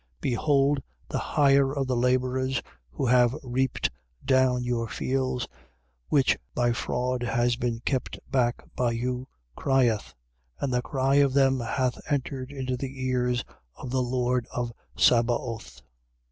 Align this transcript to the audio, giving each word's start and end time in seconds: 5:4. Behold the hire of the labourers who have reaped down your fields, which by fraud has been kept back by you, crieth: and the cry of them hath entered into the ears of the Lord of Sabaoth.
5:4. 0.15 0.21
Behold 0.21 0.83
the 1.09 1.17
hire 1.19 1.71
of 1.71 1.85
the 1.85 1.95
labourers 1.95 2.59
who 2.89 3.05
have 3.05 3.37
reaped 3.43 3.91
down 4.25 4.63
your 4.63 4.87
fields, 4.87 5.47
which 6.09 6.39
by 6.55 6.71
fraud 6.73 7.21
has 7.21 7.55
been 7.55 7.79
kept 7.81 8.17
back 8.27 8.63
by 8.75 8.93
you, 8.93 9.27
crieth: 9.55 10.15
and 10.59 10.73
the 10.73 10.81
cry 10.81 11.17
of 11.17 11.33
them 11.33 11.59
hath 11.59 11.99
entered 12.11 12.51
into 12.51 12.75
the 12.75 12.99
ears 13.09 13.45
of 13.75 13.91
the 13.91 14.01
Lord 14.01 14.47
of 14.49 14.73
Sabaoth. 14.97 15.83